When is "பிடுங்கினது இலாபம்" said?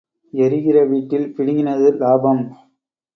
1.35-2.41